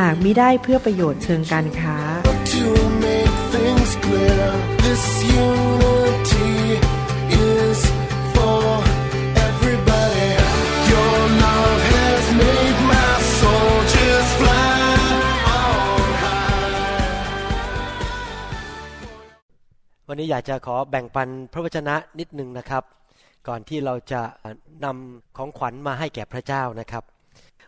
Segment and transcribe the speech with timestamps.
[0.08, 1.96] ากมิได้เพื่อประโยชน์เชิงการค้า
[2.54, 2.66] to
[3.04, 4.46] make things clear.
[4.84, 5.04] This
[5.46, 6.54] unity
[7.50, 7.78] is
[8.34, 8.62] for
[9.48, 10.30] everybody.
[10.92, 14.80] Your love has made my soul just fly
[15.60, 16.76] on high.
[20.08, 22.82] วันนี้อยากจะขอแบ่งปันพระวจนะนิดนึงนะครับ
[23.48, 24.20] ก่อนที่เราจะ
[24.84, 27.04] นำของขวัญมาให้แก่พระเจ้านะครับ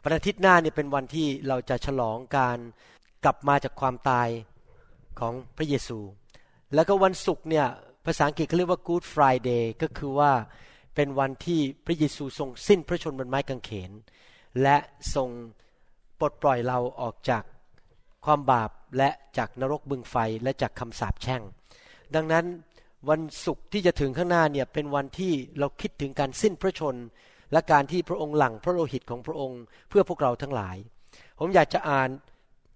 [0.04, 2.58] วันอาทิตย์หน้านี่เป็นวันที่เราจะฉลองการ
[3.24, 4.28] กลับมาจากความตาย
[5.20, 5.98] ของพระเยซู
[6.74, 7.66] แล้วก็วันศุกร์เนี่ย
[8.06, 10.32] ภาษาอังกฤษเขาเรียกว่า Good Friday ก็คือว่า
[10.94, 13.90] เป็นวันที่พระเยซูทรงสิ้นพระชนม์บนไม้กางเขน
[14.62, 14.76] และ
[15.14, 15.28] ทรง
[16.18, 17.42] ปลดปล่อยเราออกจาก
[18.24, 21.42] ความบาปและจากนรกบึงไฟและจากคำสาปแช่ง
[22.14, 22.46] ดังนั้น
[23.10, 27.04] วันศุกร์ที่จะถึงข้างหน้าเนี่ยเป็นวันที่เราคิดถึงการสิ้นพระชนม์
[27.52, 30.76] และการที่พระองค์หลั่งพระโลหิตของพระองค์ เพื่อพวกเราทั้งหลาย
[31.38, 32.08] ผมอยากจะอ่าน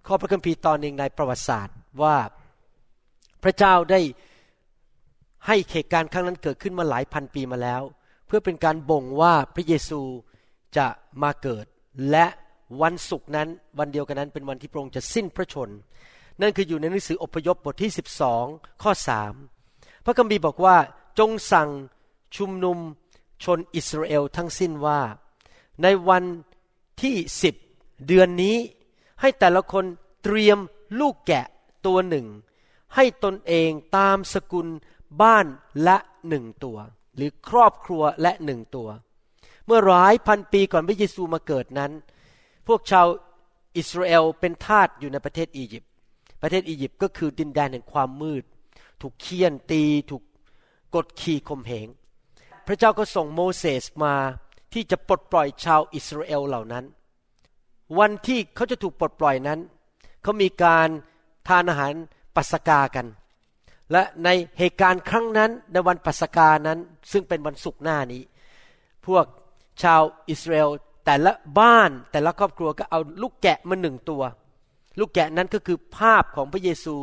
[0.06, 2.16] ข้อพระคัมภีร์ตอนหนึ่งในประวัติศาสตร์ว่า
[3.44, 4.00] พระเจ้าได้
[5.46, 7.82] ให้เหตุการณ์ครั้งนั้นเกิดขึ้นมาหลายพันปีมาแล้ว
[8.26, 10.00] เพื่อเป็นการบ่งว่าพระเยซู
[10.76, 10.86] จะ
[11.22, 11.64] มาเกิด
[12.10, 12.26] และ
[12.82, 15.70] วันศุกร์นั้นวันเดียวกันนั้นเป็นวันที่พระองค์จะสิ้นพระชน
[16.40, 17.90] นั่นคืออยู่ในหนังสืออพยพบทที่
[18.36, 18.92] 12 ข้อ
[19.48, 20.76] 3 พระคัมภีร์บอกว่า
[21.18, 21.68] จงสั่ง
[22.36, 22.78] ชุมนุม
[23.42, 25.00] ชนอิสราเอลทั้งสิ้นว่า
[25.82, 26.24] ในวัน
[27.02, 27.54] ที่สิบ
[28.06, 28.56] เดือนนี้
[29.20, 29.84] ให้แต่ละคน
[30.22, 30.58] เตรียม
[31.00, 31.46] ลูกแกะ
[31.86, 32.26] ตัวหนึ่ง
[32.94, 34.68] ให้ตนเองตามสกุล
[35.22, 35.46] บ้าน
[35.88, 35.96] ละ
[36.28, 36.78] หนึ่งตัว
[37.16, 38.88] หรือครอบครัวและหนึ่งตัว
[39.66, 41.92] เมื่อหลายพันปีก่อนพระเยซูมาเกิดนั้น
[42.66, 43.06] พวกชาว
[43.76, 45.90] อิสราเอลเป็นทาสอยู่ในประเทศอียิปต์
[46.42, 48.44] ประเทศอียิปต์ก็คือดินแดนแห่งความมืด
[49.00, 50.22] ถูกเคี่ยนตีถูก
[50.94, 51.88] กดขี่ข่มเหง
[52.66, 54.14] พระเจ้าก็ส่งโมเสสมา
[54.72, 56.84] ที่จะปลดปล่อยชาวอิสราเอลเหล่านั้น
[57.98, 59.60] วันที่เขาจะถูกปลดปล่อยนั้น
[60.22, 60.88] เขามีการ
[61.48, 61.92] ทานอาหาร
[62.36, 63.06] ปัสกากัน
[63.92, 66.78] และในเหตุการณ์ครั้งนั้นในวันปัสกานั้น
[67.12, 68.22] ซึ่งเป็นวันศุกร์หน้านี้
[69.06, 69.24] พวก
[69.82, 70.70] ชาวอิสราเอล
[71.04, 74.22] แต่ละบ้านแต่ละครอบครัวก็เอาลูกแกะมาหนึ่งตัว
[74.98, 76.94] ลูกแกะนั้นก็คือภาพของพระเยซู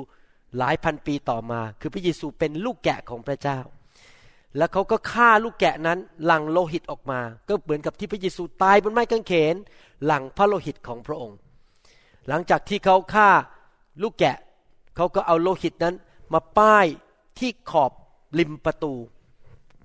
[0.58, 3.60] หลายพันปีต่อมา คือพระเยซูเป็นลูกแกะของพระเจ้า
[4.57, 7.19] แล้วเขาก็ฆ่าลูกแกะนั้น หลั่งโลหิตออกมา
[7.50, 9.56] ก็เหมือนกับที่พระเยซูตายบนไม้กางเขน
[10.06, 11.38] หลั่งพระโลหิตของพระองค์
[12.28, 13.29] หลังจากที่เขาฆ่า
[14.01, 14.38] ลูกแกะ
[14.95, 15.95] เขาก็เอาโลหิตนั้น
[16.34, 16.85] มาป้าย
[17.39, 17.91] ที่ขอบ
[18.39, 18.94] ริมประตู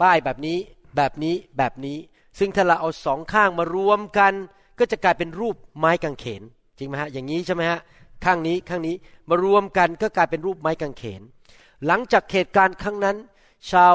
[0.01, 0.59] ป้ายแบบนี้
[0.97, 1.99] แบบนี้แบบนี้
[2.39, 4.33] ซึ่งถ้าเราเอาสองข้างมารวมกัน
[4.79, 6.43] ก็จะกลายเป็นรูปไม้กางเขน
[6.79, 7.81] จริงไหมฮะอย่างนี้ใช่ไหมฮะ
[8.25, 8.95] ข้างนี้ข้างนี้
[9.29, 11.23] มารวมกันก็กลายเป็นรูปไม้กางเขน
[11.87, 13.17] หลังจากเหตุการณ์ครั้งนั้น
[13.71, 13.95] ชาว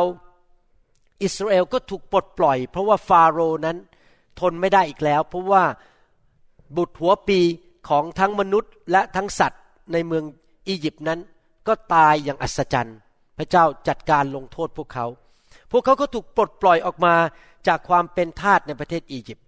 [1.24, 3.78] อิสราเอลก็ถูกปลดปล่อย เพราะว่าฟาโรห์นั้น
[4.40, 5.64] ทนไม่ได้อีกแล้ว เพราะว่า
[6.78, 7.40] บุตรหัวปี
[7.90, 9.62] ของทั้งมนุษย์และทั้งสัตว์
[9.94, 10.24] ในเมือง
[10.68, 11.20] อียิปต์นั้น
[11.68, 12.98] ก็ตายอย่างอัศจรรย์
[13.38, 15.06] พระเจ้าจัดการลงโทษพวกเขา
[15.72, 17.16] พวกเขาก็ถูกปลดปล่อยออกมา
[17.68, 19.46] จากความเป็นทาสในประเทศอียิปต์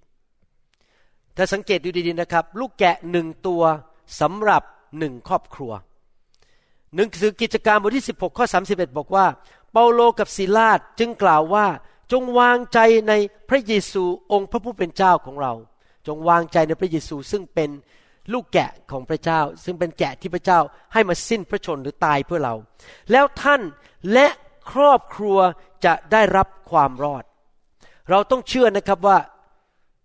[1.38, 3.63] ถ้าสังเกตดูดีๆนะครับ ลูกแกะหนึ่งตัว
[4.22, 4.63] สำหรับ
[5.00, 5.72] หนึ่งครอบครัว
[6.95, 9.25] หนังสือกิจการบทที่ 16 ข้อ 31 บอกว่า
[9.73, 11.67] เปาโลกับศิลาดจึงกล่าวว่า
[12.11, 13.13] จงวางใจใน
[13.50, 15.53] พระเยซูองค์พระผู้เป็นเจ้าของเรา
[16.07, 17.69] จงวางใจในพระเยซูซึ่งเป็น
[18.34, 20.59] ลูกแกะของพระเจ้า ซึ่งเป็นแกะที่พระเจ้า
[20.94, 22.56] ให้มาสิ้นพระชนหรือตายเพื่อเรา
[23.11, 23.61] แล้วท่าน
[24.13, 24.28] และ
[24.72, 25.38] ครอบครัว
[25.85, 27.23] จะได้รับความรอด
[28.09, 29.17] เราต้องเชื่อนะครับว่า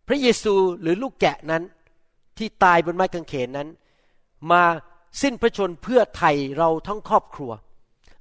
[0.09, 1.63] พระเยซูหรือลูกแกะนั้น
[2.39, 3.69] ที่ตายบนไม้กางเขนนั้น
[4.53, 4.63] มา
[5.23, 7.51] สิ้นพระชนเพื่อไถ่เราทั้งครอบครัว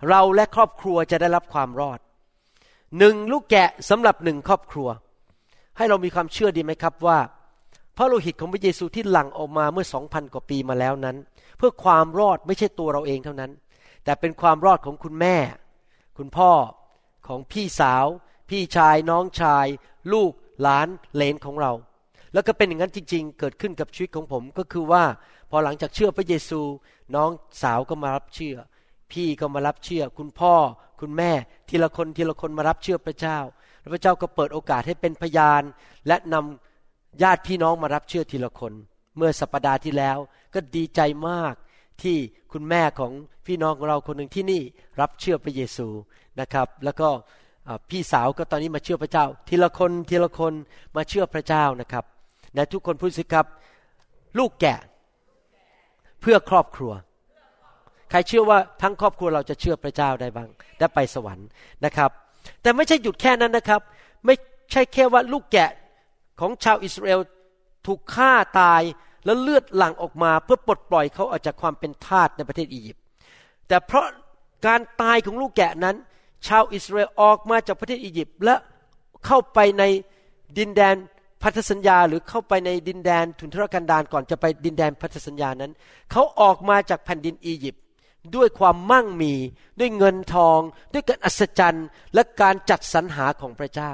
[0.10, 2.00] เราและครอบครัวจะได้รับความรอด
[3.00, 4.88] หนึ่งลูกแกะสำหรับหนึ่งครอบครัว
[5.78, 7.20] ให้เรามีความเชื่อดีไหมครับว่า
[7.98, 11.18] พระโลหิตของพระเยซูที่หลั่งออกมาเมื่อสองพันกว่าปีมาแล้วนั้น
[11.58, 13.52] เพื่อความรอดไม่ใช่ตัวเราเองเท่านั้น
[14.04, 15.36] แต่เป็นความรอดของคุณแม่
[16.18, 16.52] คุณพ่อ
[17.28, 18.06] ของพี่สาว
[18.50, 19.66] พี่ชายน้องชาย
[20.14, 21.72] ลูกหลานเลนของเรา
[22.34, 25.04] แล้วก็เป็นอย่างนั้นจริง ๆ เกิดขึ้นกับชีวิตของผมก็คือว่า
[25.50, 26.62] พอหลังจากเชื่อพระเยซู
[27.16, 27.30] น้อง
[27.64, 28.58] สาวก็มารับเชื่อ
[29.12, 30.54] พี่ก็มารับเชื่อ คุณพ่อ
[31.00, 31.32] คุณแม่
[31.70, 33.38] ทีละคนทีละคนมารับเชื่อพระเจ้า
[33.80, 35.64] แล้วพระเจ้าก็เปิดโอกาสให้เป็นพยาน
[36.08, 38.74] และนำญาติพี่น้องมารับเชื่อทีละคน
[39.18, 40.18] เมื่อสัปปดาห์ที่แล้ว
[40.54, 41.54] ก็ดีใจมาก
[42.02, 42.18] ที่
[42.52, 43.12] คุณแม่ของ
[43.46, 44.62] พี่น้องของเราคนหนึ่งที่นี่
[45.02, 45.88] รับเชื่อพระเยซู
[46.40, 47.10] นะครับ แล้วก็
[47.90, 50.54] พี่สาวก็ตอนนี้มาเชื่อพระเจ้า ทีละคนทีละคน
[50.96, 52.06] มาเชื่อพระเจ้านะครับ
[52.56, 53.46] และทุกคนพูดสิครับ
[54.38, 54.80] ลูกแกะ
[56.22, 56.92] เพื่อครอบครัว
[58.10, 60.50] ใครเชื่อว่าทั้งครอบครัวเราจะเชื่อพระเจ้าได้บ้าง
[60.80, 61.48] ได้ไปสวรรค์
[61.86, 62.12] นะครับ
[62.62, 63.82] แต่ไม่ใช่หยุดแค่นั้นนะครับ
[64.26, 64.36] ไม่
[64.72, 65.72] ใช่แค่ว่าลูกแกะ
[66.40, 67.20] ของชาวอิสราเอล
[67.88, 68.82] ถูกฆ่าตาย
[69.26, 73.04] แล้วเลือดหลั่งออกมาเพื่อปลดปล่อยเขาออกจากความเป็นทาสในประเทศอียิปต์
[73.68, 74.06] แต่เพราะ
[74.66, 75.96] การตายของลูกแกะนั้น
[76.48, 78.56] ชาวอิสราเอลออกมาจากประเทศอียิปต์และ
[79.26, 79.84] เข้าไปใน
[80.58, 80.96] ดินแดน
[81.44, 85.72] พันธสัญญาหรือเข้าไปในดินแดนทุนทรกันดารก่อนจะไปดินแดนพันธสัญญานั้น
[86.12, 87.82] เขาออกมาจากแผ่นดินอียิปต์
[88.36, 89.34] ด้วยความมั่งมี
[89.80, 90.60] ด้วยเงินทอง
[90.94, 93.92] ด้วยการอัศจรรย์ และการจัดสรรหาของพระเจ้า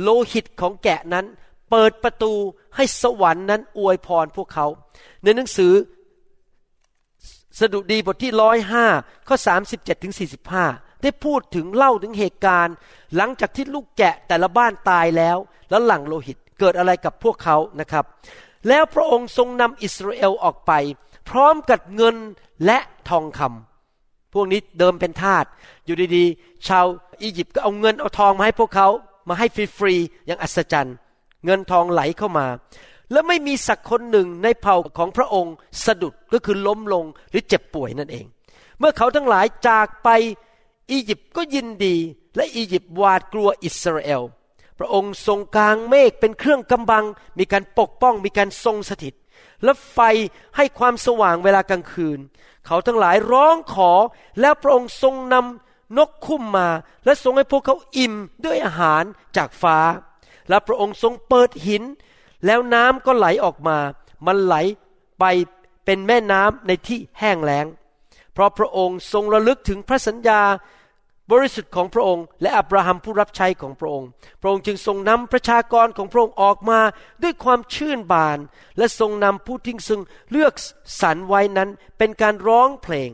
[0.00, 1.26] โลหิตของแกะนั้น
[1.70, 2.32] เปิดประตู
[2.76, 4.66] ให้สวรรค์นั้นอวยพรพวกเขา
[5.22, 5.72] ในหนังสือ
[7.60, 8.86] สดุดีบทที่ร้อยห้า
[9.28, 10.64] ข้อสามสิบเจ็ดถึงสี่สิบห้า
[11.02, 12.74] ได้พูดถึงเล่าถึงเหตุการณ์
[13.16, 15.38] หลังจากที่ลูกแกะแต่ละบ้านตายแล้ว
[15.70, 18.04] แล้วหลังโลหิตเกิดอะไรกับพวกเขานะครับ
[18.68, 20.72] แล้วพระองค์ทรงนำอิสราเอลออกไป
[21.28, 22.16] พร้อมกับเงิน
[22.66, 22.78] และ
[23.08, 25.44] ทองคำพวกนี้เดิมเป็นทาส
[25.86, 26.86] อยู่ดีๆ ชาว
[27.22, 28.88] อียิปต์ก็เอาเงินเอาทองมาให้พวกเขา
[29.28, 29.46] มาให้
[29.78, 30.96] ฟรีๆอย่างอัศจรรย์
[31.44, 32.46] เงินทองไหลเข้ามา
[33.12, 35.54] แล้วไม่มีสักคนหนึ่งในเผ่าของพระองค์
[35.84, 38.26] สะดุดก็คือล้มลงหรือเจ็บป่วยนั่นเอง
[38.78, 40.08] เมื่อเขาทั้งหลายจากไป
[40.90, 41.96] อียิปต์ก็ยินดี
[42.36, 44.22] และอียิปต์หวาดกลัวอิสราเอล
[44.78, 47.04] พระองค์ทรงกลางเมฆเป็นเครื่องกำบัง
[47.38, 49.14] มีการปกป้องมีการทรงสถิต
[49.64, 49.98] และไฟ
[50.56, 52.18] ให้ความสว่างเวลากลางคืน
[52.66, 53.92] เขาทั้งหลายร้องขอ
[54.40, 56.68] แล้วพระองค์ทรงนำนกคุ้มมา
[57.04, 58.14] และทรงให้พวกเขาอิ่ม
[58.44, 59.02] ด้วยอาหาร
[59.36, 59.78] จากฟ้า
[60.48, 61.82] และพระองค์ทรงเปิดหิน
[62.46, 63.78] แล้วน้ำก็ไหลออกมา
[64.26, 64.54] มันไหล
[65.20, 65.24] ไป
[65.84, 67.66] เป็นแม่น้ำในที่แห้งแล้ง
[68.32, 70.42] เพราะพระองค์ทรงระลึกถึงพระสัญญา
[71.32, 74.08] บริสุทธิ์ของพระองค์ และอับราฮัมผู้รับใช้ของพระองค์
[74.40, 76.80] พระองค์จึงทรงนำประชากรของพระองค์ออกมา
[77.22, 78.38] ด้วยความชื่นบาน
[78.78, 80.52] และทรงนำผู้ที่ทรงเลือก
[81.00, 83.10] สรรไว้นั้นเป็นการร้องเพลง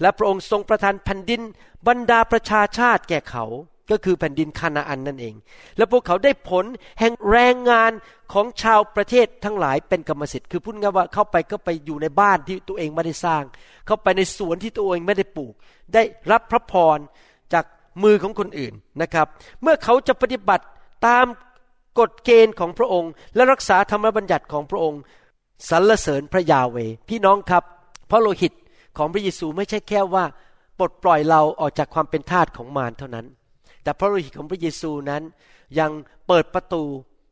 [0.00, 1.42] และพระองค์ทรงประทานแผ่นดิน
[1.88, 3.44] บรรดาประชาชาติแก่เขา
[3.90, 5.34] ก็คือแผ่นดินคานาอันนั่นเอง
[5.76, 6.64] และพวกเขาได้ผล
[7.00, 7.92] แห่งแรงงาน
[8.32, 13.42] ของชาวประเทศทั้งหลายเป็นกรรมสิทธิ์ คือพูดง่ายว่าเข้าไปก็ไปอยู่ในบ้านที่ตัวเองไม่ได้สร้าง
[13.86, 15.54] เข้าไปในสวนที่ตัวเองไม่ได้ปลูก
[15.94, 16.98] ได้รับพระพร
[18.02, 19.26] มือของคนอื่นนะครับ
[19.62, 20.64] เมื่อเขาจะปฏิบัติ
[21.06, 21.26] ตาม
[21.98, 25.00] กฎเกณฑ์ของพระองค์ และรักษาธรรมบัญญัติของพระองค์
[25.70, 26.76] สรรเสริญพระยาเว
[27.08, 27.64] พี่น้องครับ
[28.10, 28.52] พระโลหิต
[28.96, 30.24] ของพระเยซูไม่ใช่แค่ว่า
[30.78, 33.26] ปลดปล่อยเราออกจากความเป็นทาสของมารเท่านั้น
[33.82, 35.22] แต่พระโลหิตของพระเยซูนั้น
[35.78, 35.90] ยัง
[36.26, 36.82] เปิดประตู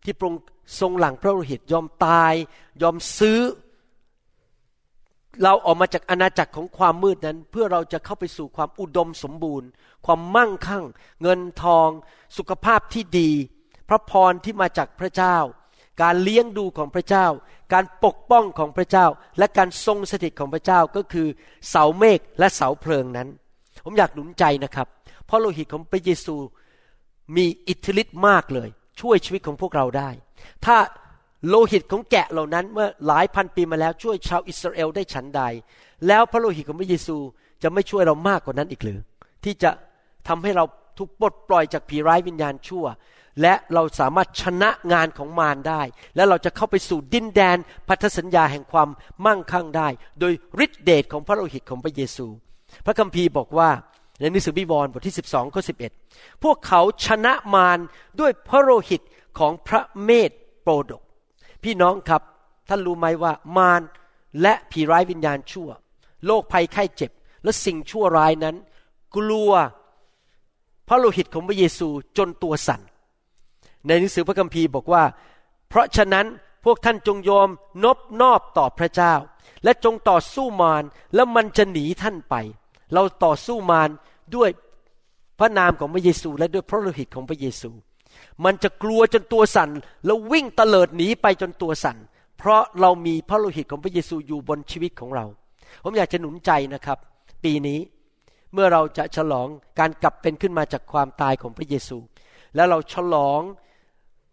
[0.04, 0.42] ที่พระองค์
[0.80, 2.34] ทรงหลังพระโลหิตยอมตาย
[2.82, 3.38] ยอมซื้อ
[5.42, 9.68] เราออกมาจากอาณาจักรของความมืดนั้น เพื่อเราจะเข้าไปสู่ความอุดมสมบูรณ์
[10.06, 10.84] ความมั่งคั่ง
[11.22, 11.88] เงินทอง
[12.36, 13.30] สุขภาพที่ดี
[13.88, 15.36] พระพรที่มาจากพระเจ้า
[16.02, 17.26] การเลี้ยงดูของพระเจ้า
[17.72, 19.06] การปกป้องของพระเจ้า
[19.38, 21.26] และการทรงสถิตของพระเจ้าก็คือ
[21.68, 23.28] เสาเมฆและเสาเพลิงนั้น
[23.84, 24.86] ผมอยากหนุนใจนะครับ
[25.26, 26.36] เพราะโลหิตของพระเยซู
[27.36, 28.68] มีอิทธิฤทธิ์มากเลย
[29.00, 30.10] ช่วยชีวิตของพวกเราได้
[30.64, 30.76] ถ้า
[31.48, 35.42] โลหิตของแกะเหล่านั้นเมื่อหลายพันปีมาแล้วช่วยชาวอิสราเอลได้ฉันใด
[36.06, 37.16] แล้วพระโลหิตของพระเยซู
[37.62, 39.00] จะไม่ช่วยเรามากกว่านั้นอีกหรือ
[39.44, 39.70] ที่จะ
[40.28, 40.64] ทำให้เรา
[40.98, 42.84] ถูกปลดปล่อยจากผีร้ายวิญญาณชั่ว
[43.42, 45.82] และเราสามารถชนะงานของมารได้
[46.16, 47.56] และเราจะเข้าไปสู่ดินแดน
[47.88, 48.88] พันธสัญญาแห่งความ
[49.26, 49.88] มั่งคั่งได้
[50.20, 50.32] โดย
[50.64, 52.26] ฤทธิเดชของพระโลหิตของพระเยซู
[52.86, 53.70] พระคัมภีร์บอกว่า
[54.18, 55.62] ในหนังสือวิวรณ์บทที่ 12ข้อ
[56.02, 57.78] 11พวกเขาชนะมาร
[58.20, 59.02] ด้วยพระโลหิต
[59.38, 60.30] ของพระเมธ
[60.62, 61.02] โปรดก
[61.64, 62.22] พี่น้องครับ
[62.68, 63.82] ท่านรู้ไหมว่ามาร
[64.42, 65.68] และผีร้ายวิญญาณชั่ว
[66.26, 67.10] โรคภัยไข้เจ็บ
[67.44, 68.56] และสิ่งชั่วร้ายนั้น
[69.16, 69.52] กลัว
[70.88, 71.88] พระโลหิตของพระเยซู
[72.18, 72.80] จนตัวสั่น
[73.86, 75.04] ในหนังสือพระคัมภีร์บอกว่า
[75.68, 76.26] เพราะฉะนั้น
[76.64, 77.48] พวกท่านจงยอม
[77.84, 79.14] นบนอบต่อพระเจ้า
[79.64, 82.34] และจงต่อสู้มารแล้วมันจะหนีท่านไป
[82.92, 83.90] เราต่อสู้มาร
[84.34, 84.50] ด้วย
[85.38, 87.70] พระนามของพระเยซู และด้วยพระโลหิตของพระเยซู
[88.44, 89.70] มันจะกลัวจนตัวสั่น
[90.06, 91.96] แล้ววิ่งเตลิดหนีไปจนตัวสั่น
[92.38, 95.24] เพราะเรามีพระโลหิตของพระเยซูอยู่บนชีวิตของเรา
[95.84, 96.98] ผมอยากจะหนุนใจนะครับ
[97.44, 97.78] ปีนี้
[98.52, 101.98] เมื่อเราจะฉลองการกลับเป็นขึ้นมาจากความตายของพระเยซู
[102.54, 103.40] แล้วเราฉลอง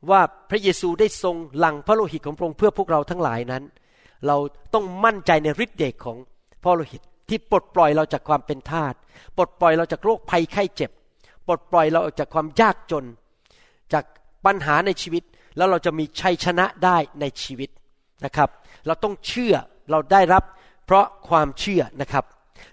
[0.09, 3.63] ว่าพระเยซูได้ทรงหลั่งพระโลหิตของพระองค์เพื่อพวกเราทั้งหลายนั้น
[4.27, 4.37] เรา
[4.73, 6.17] ต้องมั่นใจในฤทธิ์เดชของ
[6.63, 8.93] พระโลหิตที่ปลดปล่อยเราจากความเป็นทาส
[9.37, 10.91] ปลดปล่อยเราจากโรคภัยไข้เจ็บ
[11.47, 13.05] ปลดปล่อยเราออกจากความยากจน
[13.94, 14.06] จาก
[14.46, 15.24] ปัญหาในชีวิต
[15.58, 17.70] แล้วเราจะมีชัยชนะได้ในชีวิต
[18.25, 18.50] นะครับ
[18.88, 19.56] เราต้องเชื่อ
[19.91, 20.44] เราได้รับ
[20.86, 22.25] เพราะความเชื่อนะครับ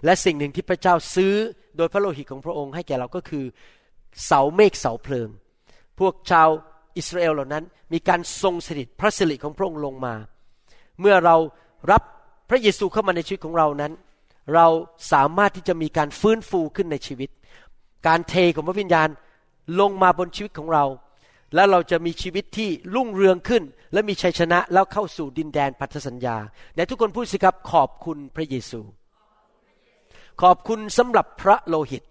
[0.05, 1.33] และสิ่งหนึ่งที่พระเจ้าซื้อ
[1.77, 3.45] โดยพระโลหิตของพระองค์ให้แก่เราก็คือ
[4.25, 5.29] เสาเมฆเสาเพลิง
[5.99, 6.49] พวกชาว
[6.97, 10.15] อิสราเอลเหล่านั้น มีการทรงสถิตพระสิริของพระองค์ลงมา
[11.01, 11.35] เมื่อเรา
[11.91, 12.01] รับ
[12.49, 13.93] พระเยซูเข้ามาในชีวิตของเรานั้น
[14.55, 14.67] เรา
[15.11, 17.29] สามารถที่จะมีการฟื้นฟูขึ้นในชีวิต
[18.07, 19.09] การเทของพระวิญญาณ
[19.79, 20.85] ลงมาบนชีวิตของเรา
[21.53, 26.37] แล้วเราจะมีชีวิตที่รุ่งเรืองขึ้น และมีชัยชนะแล้วเข้าสู่ดินแดนพันธสัญญา
[26.75, 28.79] แต่ทุกคนพูดสิครับขอบคุณพระเยซู
[30.41, 32.03] ขอบคุณสำหรับพระโลหิต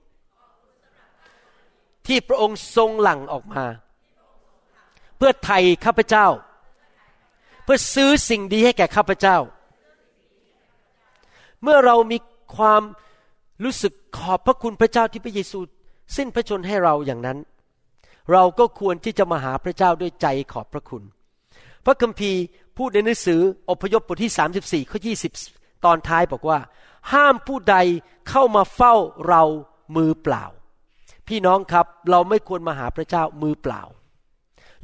[2.06, 3.64] ที่พระองค์ทรงหลั่งออกมา
[5.16, 6.26] เพื่อไทยข้าพเจ้า
[7.64, 9.36] เพื่อซื้อสิ่งดีให้แก่ข้าพเจ้า
[11.62, 12.18] เมื่อเรามี
[12.56, 12.82] ความ
[13.64, 15.58] รู้สึกขอบพระคุณพระเจ้าที่พระเยซู
[16.16, 17.38] สิ้นพระชนให้เราอย่างนั้น
[18.32, 21.02] เราก็ควรที่จะมาหาพระเจ้าด้วยใจขอบพระคุณ
[21.84, 22.40] พระคัมภีร์
[22.76, 23.40] พูดในหนังสือ
[23.70, 24.32] อพยพบทที่
[24.84, 24.98] 34ข้อ
[25.42, 26.58] 20 ตอนท้ายบอกว่า
[27.12, 27.76] ห้ามผู้ใด
[28.28, 28.94] เข้ามาเฝ้า
[29.28, 29.42] เรา
[29.96, 30.44] มือเปล่า
[31.28, 33.82] พี่น้องครับเราไม่ควรมาหาพระเจ้ามือเปล่า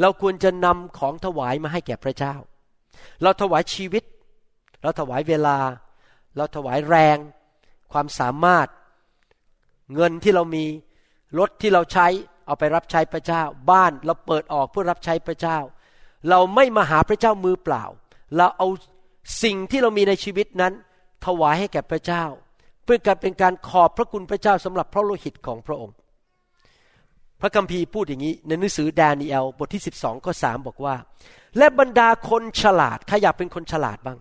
[0.00, 2.35] เราควรจะนำของถวายมาให้แก่พระเจ้า
[3.23, 4.04] เราถวายชีวิต
[4.82, 5.59] เราถวายเวลา
[6.37, 7.18] เราถวายแรง
[7.92, 8.68] ความสามารถ
[9.94, 10.64] เงินที่เรามี
[11.38, 12.06] รถที่เราใช้
[12.50, 15.59] เอาไปรับใช้พระเจ้า บ้านเราเปิดออกเพื่อรับใช้พระเจ้า
[16.30, 17.85] เราไม่มาหาพระเจ้ามือเปล่า
[18.37, 18.69] เราเอา
[19.42, 20.73] สิ่งที่เรามีในชีวิตนั้น
[21.26, 22.25] ถวายให้แก่พระเจ้า
[22.85, 25.97] เพื่อการเป็นการขอบพระคุณพระเจ้าสำหรับพระโลหิตของพระองค์
[27.40, 30.95] พระคัมภีร์พูดอย่างนี้ ในหนังสือดานีเอลบทที่ 12ข้อ3บอกว่า
[31.59, 34.19] และบรรดาคนฉลาดใครอยากเป็นคนฉลาดบ้าง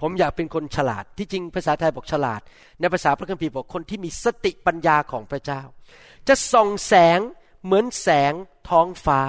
[0.00, 2.40] ผมอยากเป็นคนฉลาด ที่จริงภาษาไทยบอกฉลาด
[2.80, 5.62] ในภาษาพระคัมภีร์บอกคนที่มีสติปัญญาของพระเจ้า
[6.28, 7.18] จะส่องแสง
[7.64, 8.32] เหมือนแสง
[8.68, 9.20] ท้องฟ้า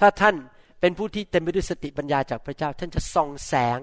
[0.00, 0.36] ถ้าท่าน
[0.80, 3.78] เป็นผู้ที่เต็มไปด้วยสติปัญญาจากพระเจ้า ท่านจะส่องแสง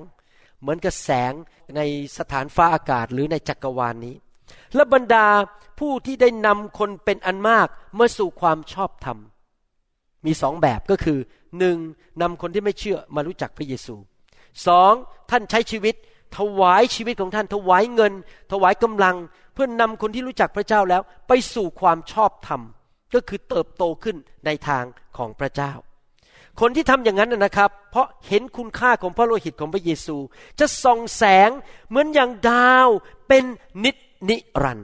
[0.61, 1.33] เหมือนกับแสง
[1.75, 1.81] ใน
[2.17, 4.15] สถานฟ้าอากาศหรือในจักรวาลนนี้
[4.75, 5.27] และบรรดา
[5.79, 7.67] ผู้ที่ได้นำคนเป็นอันมาก
[7.99, 9.17] มาสู่ความชอบธรรม
[10.25, 11.19] มีสองแบบก็คือ
[11.59, 11.77] หนึ่ง
[12.21, 13.95] นำคนที่ไม่เชื่อมารู้จักพระเยซู
[14.67, 14.93] สอง
[15.31, 15.95] ท่านใช้ชีวิต
[16.37, 18.13] ถวายชีวิตของท่าน ถวายเงิน
[18.51, 19.15] ถวายกำลัง
[19.53, 22.61] เพื่อนนำคนที่รู้จักพระเจ้าแล้ว ไปสู่ความชอบธรรม
[23.13, 24.83] ก็คือเติบโตขึ้นในทาง
[25.17, 25.71] ของพระเจ้า
[26.59, 30.17] คนที่ทำอย่างนั้นนะครับ เพราะเห็นคุณค่าของพระโลหิตของพระเยซู
[30.59, 31.49] จะส่องแสง
[31.89, 32.87] เหมือนอย่างดาว
[33.27, 33.43] เป็น
[33.83, 33.95] นิจ
[34.29, 34.83] นิรันด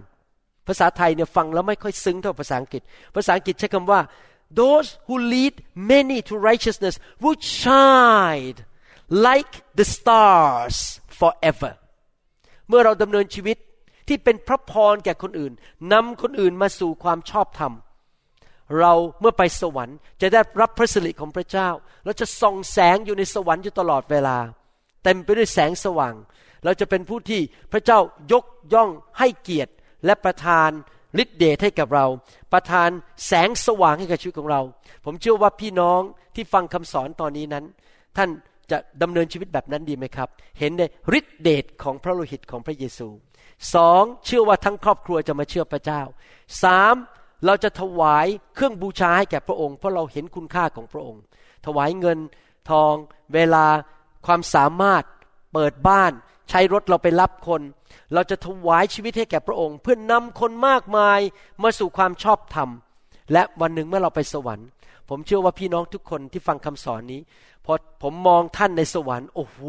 [0.67, 2.81] ภาษาไทยเนี่ยฟังแล้วไม่ค่อยซึ้งเท่าภาษาอังกฤษ
[3.15, 3.99] ภาษาอังกฤษใช้คำว่า
[4.59, 5.53] those who lead
[5.91, 8.57] many to righteousness will shine
[9.09, 10.77] like the stars
[11.19, 11.71] forever
[12.67, 13.57] เมื่อเราดำเนินชีวิต
[14.07, 15.53] ที่เป็นพระพรแก่คนอื่น
[15.93, 17.73] นำคนอื่นมาสู่ความชอบธรรม
[18.79, 21.69] เราเมื่อไปสวรรค์จะได้รับพระสิริของพระเจ้า
[22.05, 24.37] เราจะส่องแสงอยู่ในสวรรค์อยู่ตลอดเวลา
[25.03, 26.13] เต็มไปด้วยแสงสว่าง
[26.63, 27.99] เราจะเป็นผู้ที่พระเจ้า
[28.31, 29.71] ยกย่องให้เกียรติ
[30.05, 30.69] และประทาน
[31.23, 32.05] ฤทธิเดชให้กับเรา
[32.53, 32.89] ประทาน
[33.27, 34.61] แสงสว่างให้กับชีวิตของเรา
[35.05, 36.01] ผมเชื่อว่าพี่น้อง
[36.35, 37.65] ที่ฟังคำสอนตอนนี้นั้น
[38.17, 38.29] ท่าน
[38.71, 40.29] จะดำเนินชีวิตแบบนั้นดีไหมครับ
[40.59, 40.83] เห็นใน
[41.17, 43.07] ฤทธิเดชของพระโลหิตของพระเยซู
[43.75, 46.01] สองเชื่อว่าทั้งครอบครัวจะมาเชื่อพระเจ้า
[46.63, 46.95] สาม
[47.45, 51.21] เราจะถวายเครื่องบูชาให้แก่พระองค์ เพราะเราเห็นคุณค่าของพระองค์
[51.65, 52.19] ถวายเงิน
[52.69, 52.93] ทอง
[53.33, 53.65] เวลา
[54.25, 55.03] ความสามารถ
[55.53, 56.11] เปิดบ้าน
[56.49, 57.61] ใช้รถเราไปรับคน
[58.13, 61.19] เราจะถวายชีวิตให้แก่พระองค์ เพื่อนนำคนมากมาย
[61.63, 62.69] มาสู่ความชอบธรรม
[63.33, 64.67] และวันหนึ่งเมื่อเราไปสวรรค์
[65.09, 67.21] ผมเชื่อว่าพี่น้องทุกคนที่ฟังคำสอนนี้
[67.65, 69.59] พอผมมองท่านในสวรรค์โอ้โห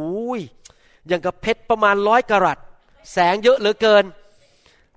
[1.07, 2.59] อย่างกับเพชรประมาณร้อยกรัต
[3.13, 4.05] แสงเยอะเหลือเกิน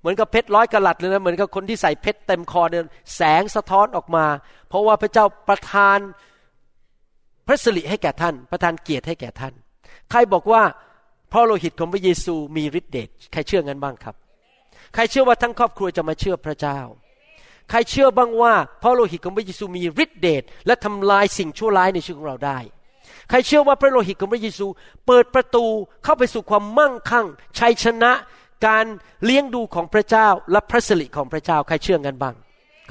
[0.00, 2.84] เหมือนกับเพชรร้อยกรัตเลยนะเหมือนกับคนที่ใส่เพชรเต็มคอเนี่ย
[3.16, 4.26] แสงสะท้อนออกมา
[4.68, 5.98] เพราะว่าพระเจ้าประทาน
[7.46, 9.54] พระสิริให้แก่ท่าน ประทานเกียรติให้แก่ท่าน
[10.10, 10.62] ใครบอกว่า
[11.32, 14.14] พระโลหิตของพระเยซูมีฤทธิ์เดชใครเชื่องั้นบ้างครับ
[14.94, 16.78] ใครเชื่อว่าทั้งครอบครัวจะมาเชื่อพระเจ้า
[17.70, 22.58] ใครเชื่อบ้างว่าพระโลหิตของพระเยซูมีฤทธิ์เดชและทำลายสิ่งชั่วร้ายในชีวิตของเราได้
[23.28, 24.66] ใครเชื่อว่าพระโลหิตของพระเยซู
[25.06, 25.64] เปิดประตู
[26.04, 27.26] เข้าไปสู่ความมั่งคั่ง
[27.58, 28.12] ชัยชนะ
[28.66, 28.84] การ
[29.24, 32.34] เลี้ยงดูของพระเจ้าและพระสิริของพระเจ้าใครเชื่อกันบ้าง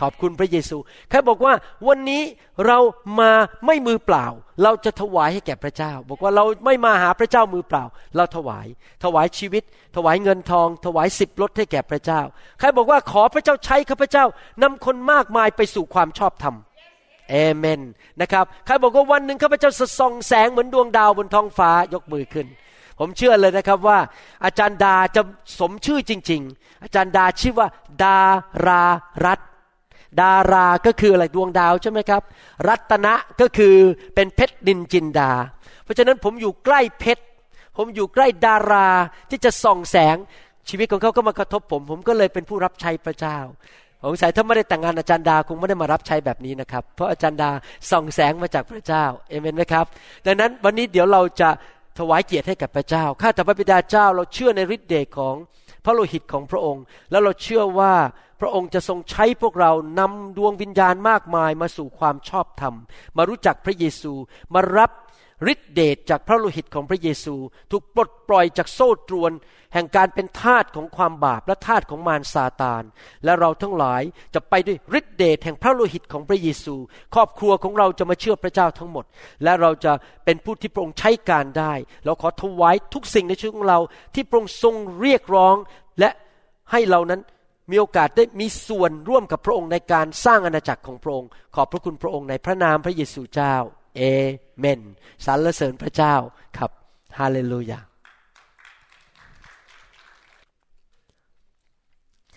[0.02, 0.78] ขอบคุณพระเยซู
[1.10, 1.54] ใครบอกว่า
[1.88, 2.22] วันนี้
[2.66, 2.78] เรา
[3.20, 3.32] มา
[3.66, 4.26] ไม่มือเปล่า
[4.64, 7.84] เราจะถวายให้แก่พระเจ้า บอกว่าเราไม่มาหาพระเจ้ามือเปล่า
[8.16, 8.68] เราถวาย
[9.04, 9.64] ถวายชีวิต
[9.96, 12.22] ถวายเงินทอง ถวายสิบรถให้แก่พระเจ้า
[12.60, 14.26] ใครบอกว่าขอพระเจ้าใช้ข้าพเจ้า
[14.64, 16.56] นำคนมากมายไปสู่ความชอบธรรม
[17.30, 17.82] เอเมน
[18.22, 22.48] นะครับใครบอกว่าวันหนึ่งข้าพเจ้าจะส่องแสงเหมือนดวงดาวบนท้องฟ้ายกมือขึ้น
[23.00, 24.00] ผมเชื่อเลยนะครับว่า
[24.46, 25.22] อาจารย์ดาจะ
[25.60, 27.68] สมชื่อจริง ๆ อาจารย์ดาชื่อว่า
[28.04, 28.20] ดา
[28.66, 28.84] รา
[29.26, 29.40] รัต
[30.22, 32.22] ดาราก็คืออะไรดวงดาวใช่ไหมครับ
[32.68, 33.76] รัตนะก็คือ
[34.16, 35.32] เป็นเพชรดินจินดา
[35.84, 37.24] เพราะฉะนั้นผมอยู่ใกล้เพชร
[37.78, 38.88] ผมอยู่ใกล้ดารา
[39.30, 40.18] ที่จะส่องแสง
[40.70, 43.38] ชีวิตของเขาก็มากระทบผม ผมก็เลยเป็นผู้รับใช้พระเจ้า
[44.04, 47.50] ผมสายถ้าไม่ได้แต่งงานอาจารย์ดาคงไม่ได้มารับใช้แบบนี้นะครับ เพราะอาจารย์ดา
[47.92, 49.86] ส่องแสงมาจากพระเจ้าเอเมนไหมครับ
[50.26, 51.50] ดังนั้นวันนี้เดี๋ยวเราจะ
[52.00, 55.36] ถวายเกียรติให้กับพระเจ้า ข้าแต่พระบิดาเจ้าเราเชื่อในฤทธิ์เดชของ
[55.86, 57.94] พระโลหิตของพระองค์ แล้วเราเชื่อว่า
[58.40, 62.74] พระองค์จะทรงใช้พวกเรานำดวงวิญญาณมากมายมาสู่ความชอบธรรม
[63.18, 64.14] มารู้จักพระเยซู
[64.54, 64.92] มารับ
[65.52, 67.36] ฤทธิเดชจากพระโลหิตของพระเยซู
[67.72, 69.32] ถูกปลดปล่อยจากโซ่ตรวน
[69.74, 72.84] แห่งการเป็นทาสของความบาปและทาสของมารซาตาน
[73.24, 74.02] และเราทั้งหลาย
[74.34, 76.76] จะไปด้วยฤทธิเดชแห่งพระโลหิตของพระเยซู
[77.16, 79.06] ครอบครัวของเราจะมาเชื่อพระเจ้าทั้งหมด
[79.44, 79.94] และเราจะ
[80.26, 81.74] เป็นผู้ที่พระองค์ใช้การได้
[82.06, 83.80] เราขอถวายทุกสิ่งในชีวิตของเรา
[84.14, 85.56] ที่พระองค์ทรงเรียกร้อง
[86.00, 86.10] และ
[86.72, 87.22] ให้เรานั้น
[87.70, 93.56] มีโอกาสได้มีส่วนร่วมกับพระองค์ในการสร้างอาณาจักรของพระองค์ ขอบพระคุณพระองค์ในพระนามพระเยซูเจ้า
[93.98, 94.02] เอ
[94.60, 94.82] เมน
[95.26, 96.16] สรรเสริญพระเจ้า
[96.58, 96.72] ครับ
[97.20, 97.80] ฮาเลลูยา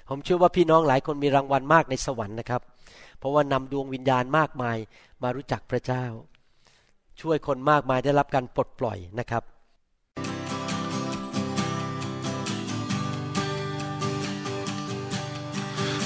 [0.09, 2.63] ผมเชื่อว่าพี่น้องหลายคนมีรางวัลมากในสวรรค์นะครับ
[3.19, 4.77] เพราะว่านำดวงวิญญาณมากมาย
[5.23, 6.05] มารู้จักพระเจ้า
[7.21, 9.43] ช่วยคนมากมายได้รับการปลดปล่อยนะครับ